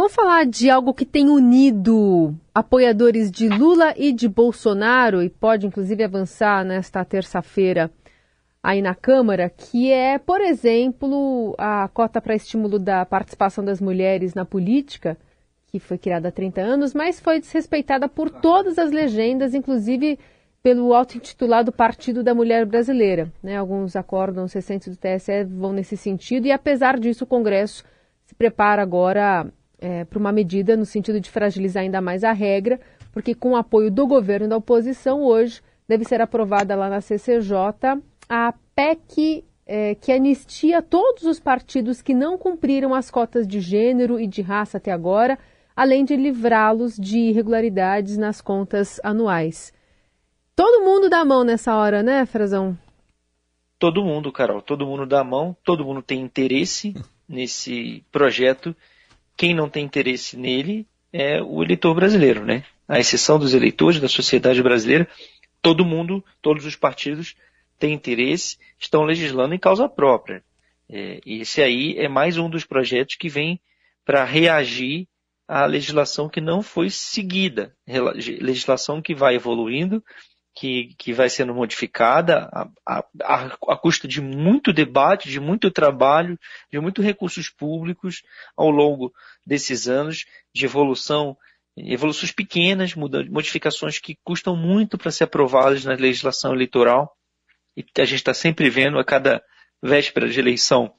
Vamos 0.00 0.14
falar 0.14 0.46
de 0.46 0.70
algo 0.70 0.94
que 0.94 1.04
tem 1.04 1.28
unido 1.28 2.34
apoiadores 2.54 3.30
de 3.30 3.50
Lula 3.50 3.92
e 3.98 4.14
de 4.14 4.30
Bolsonaro 4.30 5.22
e 5.22 5.28
pode 5.28 5.66
inclusive 5.66 6.02
avançar 6.02 6.64
nesta 6.64 7.04
terça-feira 7.04 7.90
aí 8.62 8.80
na 8.80 8.94
Câmara, 8.94 9.50
que 9.50 9.92
é, 9.92 10.18
por 10.18 10.40
exemplo, 10.40 11.54
a 11.58 11.86
cota 11.88 12.18
para 12.18 12.34
estímulo 12.34 12.78
da 12.78 13.04
participação 13.04 13.62
das 13.62 13.78
mulheres 13.78 14.32
na 14.32 14.46
política 14.46 15.18
que 15.66 15.78
foi 15.78 15.98
criada 15.98 16.28
há 16.28 16.32
30 16.32 16.62
anos, 16.62 16.94
mas 16.94 17.20
foi 17.20 17.38
desrespeitada 17.38 18.08
por 18.08 18.30
todas 18.30 18.78
as 18.78 18.90
legendas, 18.90 19.52
inclusive 19.52 20.18
pelo 20.62 20.94
auto-intitulado 20.94 21.70
Partido 21.70 22.24
da 22.24 22.34
Mulher 22.34 22.64
Brasileira. 22.64 23.30
Né? 23.42 23.58
Alguns 23.58 23.94
acórdãos 23.94 24.54
recentes 24.54 24.88
do 24.88 24.96
TSE 24.96 25.44
vão 25.44 25.74
nesse 25.74 25.94
sentido, 25.94 26.46
e 26.46 26.52
apesar 26.52 26.98
disso, 26.98 27.24
o 27.24 27.26
Congresso 27.26 27.84
se 28.24 28.34
prepara 28.34 28.80
agora 28.80 29.52
é, 29.80 30.04
para 30.04 30.18
uma 30.18 30.30
medida 30.30 30.76
no 30.76 30.84
sentido 30.84 31.20
de 31.20 31.30
fragilizar 31.30 31.82
ainda 31.82 32.00
mais 32.00 32.22
a 32.22 32.32
regra, 32.32 32.80
porque 33.12 33.34
com 33.34 33.52
o 33.52 33.56
apoio 33.56 33.90
do 33.90 34.06
governo 34.06 34.46
e 34.46 34.48
da 34.48 34.56
oposição, 34.56 35.22
hoje 35.22 35.60
deve 35.88 36.04
ser 36.04 36.20
aprovada 36.20 36.76
lá 36.76 36.88
na 36.88 37.00
CCJ 37.00 38.00
a 38.28 38.54
PEC 38.76 39.44
é, 39.66 39.94
que 39.94 40.12
anistia 40.12 40.82
todos 40.82 41.24
os 41.24 41.40
partidos 41.40 42.02
que 42.02 42.14
não 42.14 42.38
cumpriram 42.38 42.94
as 42.94 43.10
cotas 43.10 43.46
de 43.46 43.60
gênero 43.60 44.20
e 44.20 44.26
de 44.26 44.42
raça 44.42 44.76
até 44.76 44.92
agora 44.92 45.38
além 45.80 46.04
de 46.04 46.14
livrá-los 46.14 46.96
de 46.96 47.18
irregularidades 47.18 48.18
nas 48.18 48.42
contas 48.42 49.00
anuais. 49.02 49.72
Todo 50.54 50.84
mundo 50.84 51.08
dá 51.08 51.24
mão 51.24 51.42
nessa 51.42 51.74
hora, 51.74 52.02
né, 52.02 52.26
Frazão? 52.26 52.76
Todo 53.78 54.04
mundo, 54.04 54.30
Carol, 54.30 54.60
todo 54.60 54.86
mundo 54.86 55.06
dá 55.06 55.24
mão, 55.24 55.56
todo 55.64 55.82
mundo 55.82 56.02
tem 56.02 56.20
interesse 56.20 56.94
nesse 57.26 58.04
projeto. 58.12 58.76
Quem 59.40 59.54
não 59.54 59.70
tem 59.70 59.86
interesse 59.86 60.36
nele 60.36 60.86
é 61.10 61.40
o 61.40 61.62
eleitor 61.62 61.94
brasileiro, 61.94 62.44
né? 62.44 62.62
A 62.86 63.00
exceção 63.00 63.38
dos 63.38 63.54
eleitores 63.54 63.98
da 63.98 64.06
sociedade 64.06 64.62
brasileira, 64.62 65.08
todo 65.62 65.82
mundo, 65.82 66.22
todos 66.42 66.66
os 66.66 66.76
partidos 66.76 67.34
têm 67.78 67.94
interesse, 67.94 68.58
estão 68.78 69.02
legislando 69.02 69.54
em 69.54 69.58
causa 69.58 69.88
própria. 69.88 70.44
É, 70.90 71.22
esse 71.24 71.62
aí 71.62 71.94
é 71.96 72.06
mais 72.06 72.36
um 72.36 72.50
dos 72.50 72.66
projetos 72.66 73.16
que 73.16 73.30
vem 73.30 73.58
para 74.04 74.24
reagir 74.24 75.08
a 75.48 75.64
legislação 75.64 76.28
que 76.28 76.42
não 76.42 76.60
foi 76.60 76.90
seguida, 76.90 77.74
legislação 78.42 79.00
que 79.00 79.14
vai 79.14 79.36
evoluindo, 79.36 80.04
que, 80.54 80.94
que 80.98 81.12
vai 81.12 81.28
sendo 81.28 81.54
modificada 81.54 82.48
a, 82.52 82.68
a, 83.22 83.56
a, 83.68 83.76
custo 83.76 84.08
de 84.08 84.20
muito 84.20 84.72
debate, 84.72 85.30
de 85.30 85.40
muito 85.40 85.70
trabalho, 85.70 86.38
de 86.70 86.78
muitos 86.80 87.04
recursos 87.04 87.48
públicos 87.48 88.22
ao 88.56 88.70
longo 88.70 89.12
desses 89.46 89.88
anos 89.88 90.26
de 90.52 90.64
evolução, 90.64 91.36
evoluções 91.76 92.32
pequenas, 92.32 92.94
modificações 92.94 93.98
que 93.98 94.18
custam 94.24 94.56
muito 94.56 94.98
para 94.98 95.10
ser 95.10 95.24
aprovadas 95.24 95.84
na 95.84 95.94
legislação 95.94 96.52
eleitoral 96.52 97.16
e 97.76 97.82
que 97.82 98.00
a 98.00 98.04
gente 98.04 98.18
está 98.18 98.34
sempre 98.34 98.68
vendo 98.68 98.98
a 98.98 99.04
cada 99.04 99.42
véspera 99.82 100.28
de 100.28 100.38
eleição, 100.38 100.92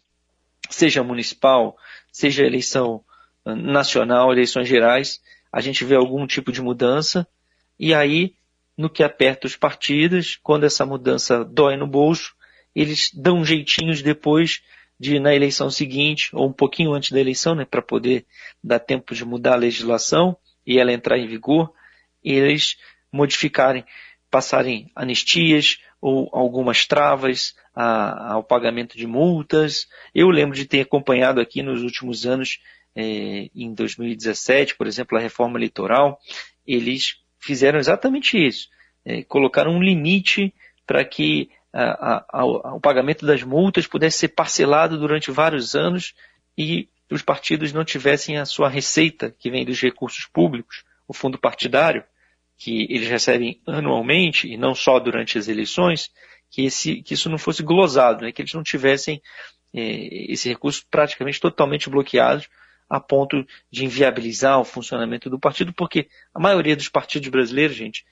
seja 0.69 1.03
municipal, 1.03 1.77
seja 2.11 2.45
eleição 2.45 3.03
nacional, 3.45 4.31
eleições 4.31 4.67
gerais, 4.67 5.21
a 5.51 5.59
gente 5.61 5.83
vê 5.83 5.95
algum 5.95 6.25
tipo 6.25 6.51
de 6.51 6.61
mudança, 6.61 7.27
e 7.77 7.93
aí, 7.93 8.35
no 8.81 8.89
que 8.89 9.03
aperta 9.03 9.47
os 9.47 9.55
partidos, 9.55 10.37
quando 10.41 10.65
essa 10.65 10.85
mudança 10.85 11.45
dói 11.45 11.77
no 11.77 11.87
bolso, 11.87 12.33
eles 12.75 13.11
dão 13.13 13.45
jeitinhos 13.45 14.01
depois 14.01 14.61
de, 14.99 15.19
na 15.19 15.33
eleição 15.33 15.69
seguinte, 15.69 16.29
ou 16.33 16.49
um 16.49 16.53
pouquinho 16.53 16.93
antes 16.93 17.11
da 17.11 17.19
eleição, 17.19 17.55
né, 17.55 17.63
para 17.63 17.81
poder 17.81 18.25
dar 18.63 18.79
tempo 18.79 19.13
de 19.13 19.23
mudar 19.23 19.53
a 19.53 19.57
legislação 19.57 20.35
e 20.65 20.79
ela 20.79 20.91
entrar 20.91 21.17
em 21.17 21.27
vigor, 21.27 21.71
eles 22.23 22.77
modificarem, 23.11 23.85
passarem 24.29 24.91
anistias 24.95 25.79
ou 25.99 26.29
algumas 26.33 26.85
travas 26.85 27.53
a, 27.75 28.33
ao 28.33 28.43
pagamento 28.43 28.97
de 28.97 29.05
multas. 29.05 29.87
Eu 30.13 30.29
lembro 30.29 30.55
de 30.55 30.65
ter 30.65 30.81
acompanhado 30.81 31.39
aqui 31.39 31.61
nos 31.61 31.83
últimos 31.83 32.25
anos 32.25 32.59
é, 32.95 33.49
em 33.55 33.73
2017, 33.73 34.75
por 34.75 34.87
exemplo, 34.87 35.17
a 35.17 35.21
reforma 35.21 35.57
eleitoral, 35.57 36.19
eles 36.65 37.20
fizeram 37.41 37.79
exatamente 37.79 38.37
isso. 38.37 38.69
É, 39.03 39.23
colocaram 39.23 39.71
um 39.71 39.81
limite 39.81 40.53
para 40.85 41.03
que 41.03 41.49
a, 41.73 41.83
a, 41.83 42.25
a, 42.29 42.45
o 42.75 42.79
pagamento 42.79 43.25
das 43.25 43.43
multas 43.43 43.87
pudesse 43.87 44.19
ser 44.19 44.29
parcelado 44.29 44.97
durante 44.97 45.31
vários 45.31 45.75
anos 45.75 46.13
e 46.57 46.87
os 47.09 47.21
partidos 47.21 47.73
não 47.73 47.83
tivessem 47.83 48.37
a 48.37 48.45
sua 48.45 48.69
receita, 48.69 49.35
que 49.37 49.49
vem 49.49 49.65
dos 49.65 49.81
recursos 49.81 50.25
públicos, 50.25 50.83
o 51.07 51.13
fundo 51.13 51.37
partidário, 51.37 52.03
que 52.57 52.83
eles 52.89 53.09
recebem 53.09 53.59
anualmente 53.67 54.47
e 54.47 54.55
não 54.55 54.75
só 54.75 54.99
durante 54.99 55.37
as 55.37 55.47
eleições, 55.47 56.09
que, 56.49 56.65
esse, 56.65 57.01
que 57.01 57.15
isso 57.15 57.29
não 57.29 57.37
fosse 57.37 57.63
glosado, 57.63 58.23
né, 58.23 58.31
que 58.31 58.41
eles 58.41 58.53
não 58.53 58.63
tivessem 58.63 59.21
é, 59.73 60.31
esse 60.31 60.47
recurso 60.47 60.85
praticamente 60.89 61.39
totalmente 61.39 61.89
bloqueado 61.89 62.45
a 62.91 62.99
ponto 62.99 63.47
de 63.71 63.85
inviabilizar 63.85 64.59
o 64.59 64.65
funcionamento 64.65 65.29
do 65.29 65.39
partido, 65.39 65.71
porque 65.71 66.09
a 66.33 66.39
maioria 66.41 66.75
dos 66.75 66.89
partidos 66.89 67.29
brasileiros, 67.29 67.77
gente, 67.77 68.05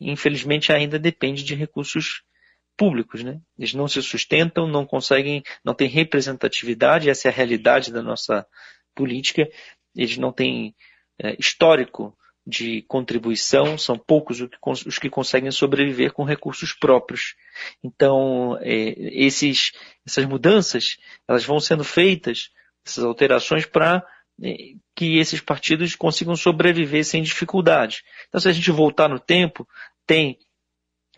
infelizmente 0.00 0.72
ainda 0.72 0.98
depende 0.98 1.44
de 1.44 1.54
recursos 1.54 2.24
públicos, 2.76 3.22
né? 3.22 3.40
Eles 3.56 3.72
não 3.72 3.86
se 3.86 4.02
sustentam, 4.02 4.66
não 4.66 4.84
conseguem, 4.84 5.44
não 5.64 5.74
têm 5.74 5.88
representatividade, 5.88 7.08
essa 7.08 7.28
é 7.28 7.30
a 7.30 7.34
realidade 7.34 7.92
da 7.92 8.02
nossa 8.02 8.44
política. 8.96 9.48
Eles 9.94 10.18
não 10.18 10.32
têm 10.32 10.74
é, 11.22 11.36
histórico 11.38 12.12
de 12.44 12.82
contribuição, 12.82 13.78
são 13.78 13.96
poucos 13.96 14.40
os 14.40 14.98
que 14.98 15.08
conseguem 15.08 15.52
sobreviver 15.52 16.12
com 16.12 16.24
recursos 16.24 16.72
próprios. 16.72 17.36
Então, 17.82 18.58
é, 18.60 18.92
esses, 18.98 19.70
essas 20.04 20.24
mudanças, 20.24 20.96
elas 21.28 21.44
vão 21.44 21.60
sendo 21.60 21.84
feitas, 21.84 22.50
essas 22.84 23.04
alterações 23.04 23.64
para 23.64 24.04
que 24.94 25.18
esses 25.18 25.40
partidos 25.40 25.94
consigam 25.94 26.36
sobreviver 26.36 27.04
sem 27.04 27.22
dificuldade. 27.22 28.02
Então, 28.28 28.40
se 28.40 28.48
a 28.48 28.52
gente 28.52 28.70
voltar 28.70 29.08
no 29.08 29.18
tempo, 29.18 29.66
tem 30.06 30.38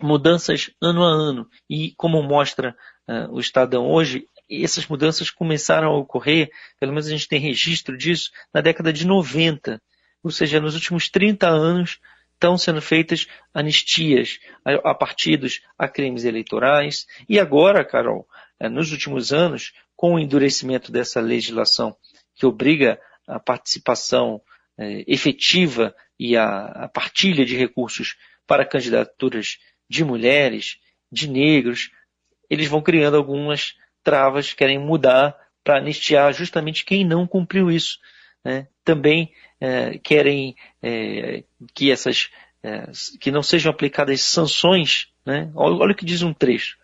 mudanças 0.01 0.71
ano 0.81 1.05
a 1.05 1.09
ano. 1.09 1.49
E 1.69 1.93
como 1.97 2.23
mostra 2.23 2.77
uh, 3.09 3.33
o 3.33 3.41
Estadão 3.41 3.91
hoje, 3.91 4.27
essas 4.49 4.87
mudanças 4.87 5.31
começaram 5.31 5.89
a 5.89 5.97
ocorrer, 5.97 6.51
pelo 6.79 6.93
menos 6.93 7.07
a 7.07 7.11
gente 7.11 7.29
tem 7.29 7.41
registro 7.41 7.97
disso, 7.97 8.31
na 8.55 8.61
década 8.61 8.93
de 8.93 9.07
90. 9.07 9.83
Ou 10.23 10.31
seja, 10.31 10.61
nos 10.61 10.75
últimos 10.75 11.09
30 11.09 11.49
anos 11.49 11.99
estão 12.35 12.57
sendo 12.57 12.81
feitas 12.81 13.27
anistias 13.53 14.39
a, 14.65 14.91
a 14.91 14.95
partidos, 14.95 15.61
a 15.77 15.89
crimes 15.89 16.25
eleitorais. 16.25 17.07
E 17.29 17.39
agora, 17.39 17.85
Carol, 17.85 18.29
uh, 18.61 18.69
nos 18.69 18.93
últimos 18.93 19.33
anos, 19.33 19.73
com 19.97 20.15
o 20.15 20.19
endurecimento 20.21 20.93
dessa 20.93 21.21
legislação 21.21 21.97
que 22.39 22.47
obriga 22.47 23.01
a 23.27 23.39
participação 23.39 24.41
é, 24.79 25.05
efetiva 25.07 25.95
e 26.19 26.37
a, 26.37 26.67
a 26.67 26.89
partilha 26.89 27.45
de 27.45 27.57
recursos 27.57 28.17
para 28.47 28.65
candidaturas 28.65 29.59
de 29.91 30.05
mulheres, 30.05 30.79
de 31.11 31.29
negros, 31.29 31.91
eles 32.49 32.69
vão 32.69 32.81
criando 32.81 33.17
algumas 33.17 33.75
travas, 34.03 34.53
querem 34.53 34.79
mudar 34.79 35.37
para 35.63 35.79
anistiar 35.79 36.33
justamente 36.33 36.85
quem 36.85 37.05
não 37.05 37.27
cumpriu 37.27 37.71
isso. 37.71 37.99
Né? 38.45 38.69
Também 38.85 39.33
é, 39.61 39.99
querem 39.99 40.57
é, 40.83 41.45
que 41.75 41.91
essas 41.91 42.31
que 43.21 43.31
não 43.31 43.43
sejam 43.43 43.71
aplicadas 43.71 44.21
sanções, 44.21 45.09
né? 45.25 45.51
olha, 45.55 45.77
olha 45.77 45.93
o 45.93 45.95
que 45.95 46.05
diz 46.05 46.23
um 46.23 46.35
trecho. 46.35 46.77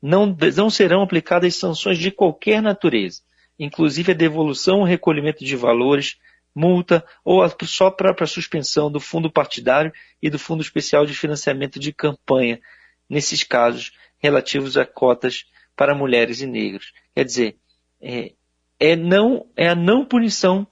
Não, 0.00 0.36
não 0.56 0.70
serão 0.70 1.02
aplicadas 1.02 1.56
sanções 1.56 1.98
de 1.98 2.10
qualquer 2.10 2.62
natureza, 2.62 3.20
inclusive 3.58 4.12
a 4.12 4.14
devolução 4.14 4.78
ou 4.80 4.84
recolhimento 4.84 5.44
de 5.44 5.56
valores, 5.56 6.16
multa 6.54 7.04
ou 7.24 7.42
a 7.42 7.52
só 7.64 7.90
própria 7.90 8.26
suspensão 8.26 8.90
do 8.90 9.00
fundo 9.00 9.30
partidário 9.30 9.92
e 10.20 10.30
do 10.30 10.38
fundo 10.38 10.62
especial 10.62 11.06
de 11.06 11.14
financiamento 11.14 11.78
de 11.78 11.92
campanha, 11.92 12.60
nesses 13.08 13.42
casos 13.42 13.92
relativos 14.18 14.76
a 14.76 14.84
cotas 14.84 15.46
para 15.76 15.94
mulheres 15.94 16.40
e 16.40 16.46
negros. 16.46 16.92
Quer 17.14 17.24
dizer, 17.24 17.56
é, 18.00 18.32
é, 18.78 18.96
não, 18.96 19.46
é 19.56 19.68
a 19.68 19.74
não 19.74 20.04
punição 20.04 20.66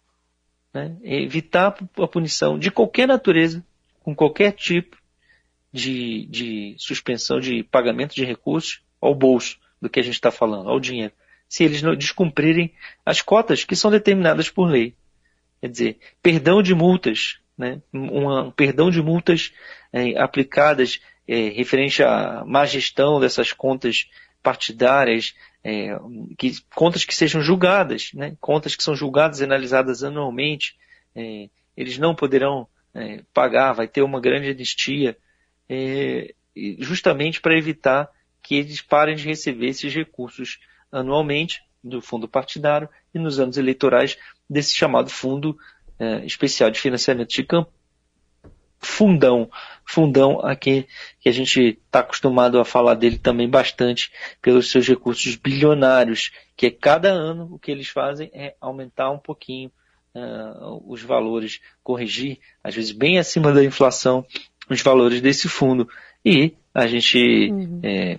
né, 0.75 0.97
evitar 1.03 1.77
a 1.97 2.09
punição 2.09 2.59
de 2.59 2.71
qualquer 2.71 3.09
natureza, 3.09 3.65
com 4.01 4.15
qualquer 4.15 4.53
tipo 4.53 4.97
de, 5.73 6.27
de 6.27 6.77
suspensão 6.79 7.41
de 7.41 7.63
pagamento 7.63 8.15
de 8.15 8.25
recursos 8.25 8.83
ao 9.01 9.15
bolso 9.15 9.59
do 9.81 9.89
que 9.89 10.01
a 10.01 10.03
gente 10.03 10.15
está 10.15 10.31
falando, 10.31 10.69
ao 10.69 10.81
dinheiro, 10.81 11.13
se 11.49 11.65
eles 11.65 11.83
descumprirem 11.97 12.73
as 13.05 13.21
cotas 13.23 13.65
que 13.65 13.77
são 13.77 13.91
determinadas 13.91 14.51
por 14.51 14.69
lei. 14.69 14.95
Quer 15.61 15.69
dizer, 15.69 15.99
perdão 16.23 16.63
de 16.63 16.75
multas, 16.75 17.39
né, 17.57 17.81
um 17.93 18.51
perdão 18.51 18.91
de 18.91 19.01
multas 19.01 19.53
é, 19.93 20.19
aplicadas 20.19 21.01
é, 21.27 21.49
referente 21.49 22.03
à 22.03 22.45
má 22.47 22.67
gestão 22.67 23.19
dessas 23.19 23.53
contas 23.53 24.09
partidárias, 24.43 25.35
é, 25.65 25.99
que, 26.39 26.53
contas 26.75 27.05
que 27.05 27.15
sejam 27.15 27.41
julgadas, 27.41 28.13
né, 28.15 28.37
contas 28.41 28.77
que 28.77 28.83
são 28.83 28.95
julgadas 28.95 29.41
e 29.41 29.45
analisadas 29.45 30.05
anualmente, 30.05 30.77
é, 31.15 31.49
eles 31.77 31.99
não 31.99 32.15
poderão 32.15 32.69
é, 32.95 33.23
pagar, 33.35 33.73
vai 33.73 33.89
ter 33.89 34.03
uma 34.03 34.21
grande 34.21 34.51
anistia, 34.51 35.17
é, 35.69 36.33
justamente 36.79 37.41
para 37.41 37.59
evitar 37.59 38.09
que 38.43 38.55
eles 38.55 38.81
parem 38.81 39.17
de 39.17 39.27
receber 39.27 39.67
esses 39.67 39.93
recursos 39.93 40.61
anualmente 40.99 41.63
do 41.83 42.01
fundo 42.01 42.29
partidário 42.29 42.89
e 43.15 43.19
nos 43.19 43.39
anos 43.39 43.57
eleitorais 43.57 44.19
desse 44.49 44.75
chamado 44.75 45.11
Fundo 45.11 45.57
é, 45.99 46.25
Especial 46.25 46.71
de 46.71 46.81
Financiamento 46.81 47.31
de 47.31 47.45
Campanha 47.45 47.77
fundão, 48.79 49.51
fundão 49.85 50.41
aqui 50.41 50.87
que 51.21 51.29
a 51.29 51.33
gente 51.33 51.79
está 51.85 52.01
acostumado 52.01 52.61
a 52.61 52.65
falar 52.65 52.95
dele 52.95 53.19
também 53.19 53.49
bastante 53.49 54.13
pelos 54.41 54.71
seus 54.71 54.87
recursos 54.87 55.35
bilionários, 55.37 56.31
que 56.57 56.67
é 56.67 56.71
cada 56.71 57.11
ano 57.11 57.49
o 57.53 57.59
que 57.59 57.71
eles 57.71 57.89
fazem 57.89 58.31
é 58.33 58.55
aumentar 58.61 59.11
um 59.11 59.19
pouquinho 59.19 59.71
uh, 60.15 60.83
os 60.91 61.03
valores, 61.03 61.61
corrigir, 61.83 62.39
às 62.63 62.75
vezes 62.75 62.93
bem 62.93 63.19
acima 63.19 63.53
da 63.53 63.65
inflação, 63.65 64.25
os 64.71 64.81
valores 64.83 65.21
desse 65.21 65.49
fundo. 65.49 65.89
E 66.25 66.55
a 66.75 66.87
gente 66.87 67.51
uhum. 67.51 67.81
é, 67.83 68.19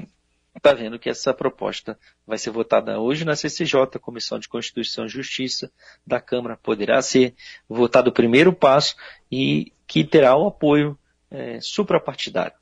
está 0.68 0.74
vendo 0.74 1.00
que 1.00 1.10
essa 1.10 1.34
proposta 1.34 1.98
vai 2.26 2.38
ser 2.38 2.50
votada 2.50 3.00
hoje 3.00 3.24
na 3.24 3.38
CCJ, 3.38 4.00
Comissão 4.02 4.38
de 4.38 4.50
Constituição 4.50 5.06
e 5.06 5.10
Justiça 5.10 5.72
da 6.06 6.20
Câmara, 6.20 6.58
poderá 6.58 7.02
ser 7.02 7.34
votado 7.70 8.10
o 8.10 8.14
primeiro 8.14 8.52
passo 8.52 8.96
e 9.32 9.72
que 9.88 10.04
terá 10.04 10.38
um 10.38 10.48
apoio 10.48 11.00
é, 11.32 11.62
suprapartidário. 11.62 12.58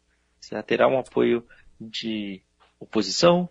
Terá 0.67 0.87
um 0.87 0.99
apoio 0.99 1.43
de 1.81 2.41
oposição 2.79 3.49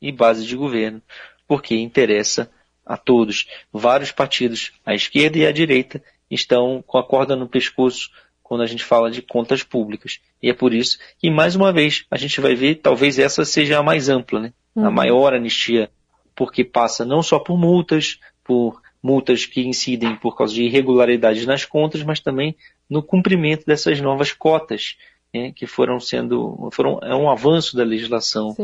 e 0.00 0.12
base 0.12 0.46
de 0.46 0.54
governo, 0.54 1.02
porque 1.48 1.74
interessa 1.74 2.48
a 2.84 2.96
todos. 2.96 3.48
Vários 3.72 4.12
partidos, 4.12 4.72
à 4.84 4.94
esquerda 4.94 5.38
e 5.38 5.46
à 5.46 5.50
direita, 5.50 6.00
estão 6.30 6.80
com 6.86 6.98
a 6.98 7.04
corda 7.04 7.34
no 7.34 7.48
pescoço 7.48 8.10
quando 8.46 8.62
a 8.62 8.66
gente 8.66 8.84
fala 8.84 9.10
de 9.10 9.20
contas 9.20 9.64
públicas. 9.64 10.20
E 10.40 10.48
é 10.48 10.54
por 10.54 10.72
isso 10.72 10.98
que, 11.18 11.28
mais 11.28 11.56
uma 11.56 11.72
vez, 11.72 12.06
a 12.08 12.16
gente 12.16 12.40
vai 12.40 12.54
ver, 12.54 12.76
talvez 12.76 13.18
essa 13.18 13.44
seja 13.44 13.78
a 13.78 13.82
mais 13.82 14.08
ampla, 14.08 14.40
né? 14.40 14.52
Uhum. 14.74 14.86
A 14.86 14.90
maior 14.90 15.34
anistia, 15.34 15.90
porque 16.32 16.62
passa 16.62 17.04
não 17.04 17.22
só 17.22 17.40
por 17.40 17.58
multas, 17.58 18.20
por 18.44 18.80
multas 19.02 19.44
que 19.46 19.66
incidem 19.66 20.14
por 20.14 20.36
causa 20.36 20.54
de 20.54 20.62
irregularidades 20.62 21.44
nas 21.44 21.64
contas, 21.64 22.04
mas 22.04 22.20
também 22.20 22.54
no 22.88 23.02
cumprimento 23.02 23.66
dessas 23.66 24.00
novas 24.00 24.32
cotas 24.32 24.96
né, 25.34 25.52
que 25.52 25.66
foram 25.66 25.98
sendo 25.98 26.68
foram 26.72 27.00
é 27.02 27.14
um 27.14 27.28
avanço 27.28 27.76
da 27.76 27.82
legislação 27.82 28.54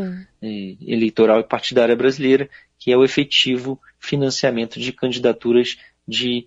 eh, 0.40 0.76
eleitoral 0.80 1.40
e 1.40 1.44
partidária 1.44 1.96
brasileira 1.96 2.48
que 2.78 2.92
é 2.92 2.96
o 2.96 3.04
efetivo 3.04 3.80
financiamento 3.98 4.78
de 4.78 4.92
candidaturas 4.92 5.76
de 6.06 6.46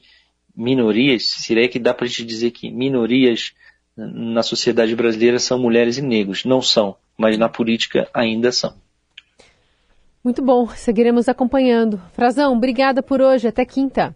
minorias, 0.56 1.26
seria 1.26 1.68
que 1.68 1.80
dá 1.80 1.94
para 1.94 2.06
a 2.06 2.08
gente 2.08 2.26
dizer 2.26 2.52
que 2.52 2.72
minorias 2.72 3.54
na 3.96 4.44
sociedade 4.44 4.96
brasileira 4.96 5.40
são 5.40 5.58
mulheres 5.60 5.98
e 5.98 6.02
negros. 6.02 6.46
Não 6.46 6.62
são, 6.62 6.96
mas 7.18 7.38
na 7.38 7.50
política 7.50 8.10
ainda 8.14 8.52
são. 8.52 8.76
Muito 10.24 10.42
bom, 10.42 10.68
seguiremos 10.68 11.30
acompanhando. 11.30 12.02
Frazão, 12.14 12.54
obrigada 12.54 13.04
por 13.04 13.22
hoje, 13.22 13.48
até 13.48 13.64
quinta. 13.64 14.16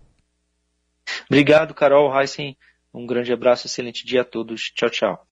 Obrigado, 1.27 1.74
Carol, 1.74 2.12
Heisen. 2.19 2.58
Um 2.93 3.05
grande 3.05 3.31
abraço, 3.31 3.67
excelente 3.67 4.05
dia 4.05 4.22
a 4.22 4.25
todos. 4.25 4.72
Tchau, 4.72 4.90
tchau. 4.90 5.25